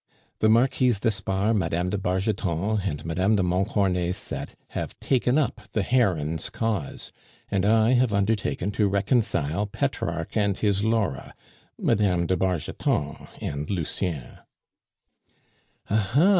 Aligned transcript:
The 0.39 0.49
Marquise 0.49 0.99
d'Espard, 0.99 1.55
Mme. 1.57 1.89
de 1.91 1.97
Bargeton, 1.99 2.79
and 2.83 3.05
Mme. 3.05 3.35
de 3.35 3.43
Montcornet's 3.43 4.17
set 4.17 4.55
have 4.69 4.99
taken 4.99 5.37
up 5.37 5.61
the 5.73 5.83
Heron's 5.83 6.49
cause; 6.49 7.11
and 7.51 7.67
I 7.67 7.91
have 7.91 8.11
undertaken 8.11 8.71
to 8.71 8.89
reconcile 8.89 9.67
Petrarch 9.67 10.35
and 10.35 10.57
his 10.57 10.83
Laura 10.83 11.35
Mme. 11.77 12.25
de 12.25 12.35
Bargeton 12.35 13.27
and 13.41 13.69
Lucien." 13.69 14.39
"Aha!" 15.87 16.29